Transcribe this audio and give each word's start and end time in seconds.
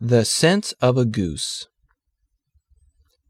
The 0.00 0.24
sense 0.24 0.70
of 0.80 0.96
a 0.96 1.04
goose. 1.04 1.66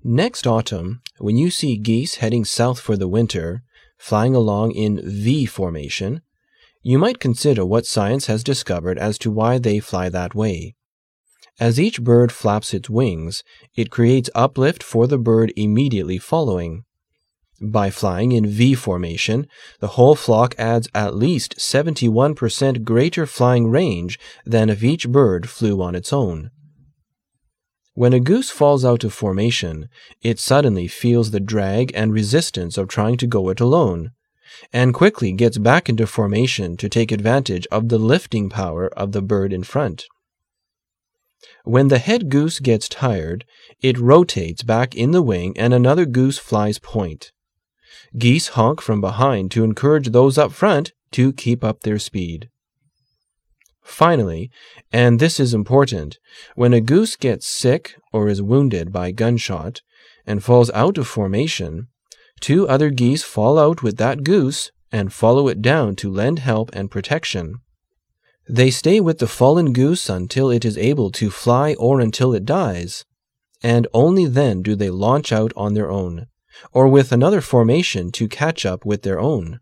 Next 0.05 0.47
autumn, 0.47 1.01
when 1.17 1.39
you 1.39 1.51
see 1.51 1.79
geese 1.79 2.17
heading 2.17 2.45
south 2.45 2.79
for 2.79 2.95
the 2.95 3.09
winter, 3.09 3.63
flying 3.97 4.35
along 4.35 4.73
in 4.73 5.01
V 5.03 5.47
formation, 5.47 6.21
you 6.83 6.99
might 6.99 7.21
consider 7.21 7.65
what 7.65 7.87
science 7.87 8.27
has 8.27 8.45
discovered 8.45 8.99
as 8.99 9.17
to 9.21 9.31
why 9.31 9.57
they 9.57 9.81
fly 9.81 10.11
that 10.11 10.35
way. 10.35 10.77
As 11.59 11.81
each 11.81 12.03
bird 12.05 12.31
flaps 12.31 12.75
its 12.75 12.91
wings, 12.91 13.43
it 13.75 13.91
creates 13.91 14.29
uplift 14.35 14.83
for 14.83 15.07
the 15.07 15.17
bird 15.17 15.55
immediately 15.57 16.19
following. 16.19 16.85
By 17.63 17.89
flying 17.89 18.33
in 18.33 18.45
V 18.47 18.75
formation, 18.75 19.47
the 19.81 19.95
whole 19.97 20.15
flock 20.15 20.55
adds 20.59 20.87
at 20.95 21.17
least 21.17 21.57
71% 21.57 22.85
greater 22.85 23.25
flying 23.25 23.71
range 23.71 24.19
than 24.45 24.69
if 24.69 24.85
each 24.85 25.09
bird 25.09 25.49
flew 25.49 25.81
on 25.81 25.95
its 25.95 26.13
own. 26.13 26.51
When 27.99 28.13
a 28.13 28.21
goose 28.21 28.49
falls 28.49 28.85
out 28.85 29.03
of 29.03 29.13
formation, 29.13 29.89
it 30.23 30.39
suddenly 30.39 30.87
feels 30.87 31.33
the 31.33 31.41
drag 31.41 31.91
and 31.97 32.13
resistance 32.13 32.79
of 32.79 32.87
trying 32.87 33.17
to 33.17 33.27
go 33.27 33.49
it 33.49 33.59
alone, 33.59 34.13
and 34.73 34.95
quickly 34.95 35.33
gets 35.33 35.59
back 35.59 35.89
into 35.89 36.07
formation 36.07 36.77
to 36.77 36.89
take 36.89 37.11
advantage 37.11 37.67
of 37.73 37.89
the 37.89 37.99
lifting 37.99 38.51
power 38.51 38.87
of 38.87 39.11
the 39.11 39.21
bird 39.21 39.53
in 39.53 39.65
front. 39.65 40.07
When 41.65 41.89
the 41.89 41.99
head 41.99 42.29
goose 42.29 42.61
gets 42.61 42.89
tired, 42.89 43.45
it 43.83 43.99
rotates 43.99 44.63
back 44.63 44.95
in 44.95 45.11
the 45.11 45.21
wing 45.21 45.59
and 45.59 45.75
another 45.75 46.07
goose 46.07 46.39
flies 46.39 46.79
point. 46.79 47.33
Geese 48.17 48.51
honk 48.51 48.81
from 48.81 49.01
behind 49.01 49.51
to 49.51 49.65
encourage 49.65 50.11
those 50.11 50.39
up 50.39 50.53
front 50.53 50.93
to 51.11 51.33
keep 51.33 51.65
up 51.65 51.81
their 51.81 51.99
speed. 51.99 52.49
Finally, 53.99 54.49
and 54.93 55.19
this 55.19 55.41
is 55.41 55.53
important, 55.53 56.21
when 56.55 56.73
a 56.73 56.81
goose 56.81 57.17
gets 57.17 57.49
sick 57.49 57.97
or 58.13 58.29
is 58.29 58.41
wounded 58.41 58.93
by 58.93 59.11
gunshot 59.11 59.83
and 60.25 60.45
falls 60.45 60.71
out 60.71 60.97
of 60.99 61.09
formation, 61.09 61.89
two 62.39 62.69
other 62.69 62.91
geese 62.91 63.25
fall 63.25 63.59
out 63.59 63.83
with 63.83 63.97
that 63.97 64.23
goose 64.23 64.71
and 64.93 65.13
follow 65.13 65.49
it 65.49 65.61
down 65.61 65.97
to 65.97 66.13
lend 66.13 66.39
help 66.39 66.71
and 66.75 66.93
protection. 66.93 67.57
They 68.49 68.71
stay 68.71 69.01
with 69.01 69.19
the 69.19 69.27
fallen 69.27 69.73
goose 69.73 70.09
until 70.09 70.49
it 70.49 70.65
is 70.65 70.79
able 70.79 71.11
to 71.11 71.29
fly 71.29 71.75
or 71.75 71.99
until 72.01 72.33
it 72.33 72.45
dies, 72.45 73.05
and 73.65 73.89
only 73.93 74.27
then 74.27 74.63
do 74.63 74.77
they 74.77 74.91
launch 74.91 75.33
out 75.33 75.53
on 75.57 75.75
their 75.75 75.91
own, 75.91 76.29
or 76.71 76.87
with 76.87 77.11
another 77.11 77.41
formation 77.41 78.13
to 78.13 78.29
catch 78.29 78.65
up 78.65 78.87
with 78.87 79.03
their 79.03 79.19
own. 79.19 79.59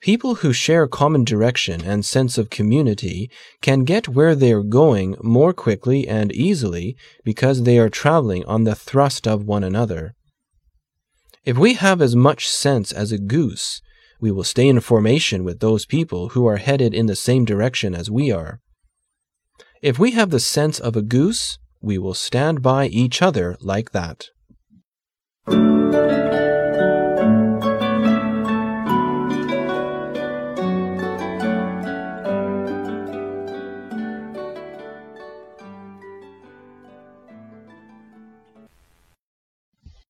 People 0.00 0.36
who 0.36 0.52
share 0.52 0.86
common 0.86 1.24
direction 1.24 1.82
and 1.82 2.04
sense 2.04 2.38
of 2.38 2.50
community 2.50 3.30
can 3.60 3.82
get 3.82 4.08
where 4.08 4.36
they 4.36 4.52
are 4.52 4.62
going 4.62 5.16
more 5.22 5.52
quickly 5.52 6.06
and 6.06 6.30
easily 6.32 6.96
because 7.24 7.64
they 7.64 7.78
are 7.78 7.88
traveling 7.88 8.44
on 8.44 8.62
the 8.62 8.76
thrust 8.76 9.26
of 9.26 9.44
one 9.44 9.64
another. 9.64 10.14
If 11.44 11.58
we 11.58 11.74
have 11.74 12.00
as 12.00 12.14
much 12.14 12.48
sense 12.48 12.92
as 12.92 13.10
a 13.10 13.18
goose, 13.18 13.82
we 14.20 14.30
will 14.30 14.44
stay 14.44 14.68
in 14.68 14.78
formation 14.80 15.42
with 15.42 15.58
those 15.58 15.86
people 15.86 16.30
who 16.30 16.46
are 16.46 16.58
headed 16.58 16.94
in 16.94 17.06
the 17.06 17.16
same 17.16 17.44
direction 17.44 17.94
as 17.94 18.10
we 18.10 18.30
are. 18.30 18.60
If 19.82 19.98
we 19.98 20.12
have 20.12 20.30
the 20.30 20.40
sense 20.40 20.78
of 20.78 20.96
a 20.96 21.02
goose, 21.02 21.58
we 21.80 21.98
will 21.98 22.14
stand 22.14 22.62
by 22.62 22.86
each 22.86 23.22
other 23.22 23.56
like 23.60 23.92
that. 23.92 24.28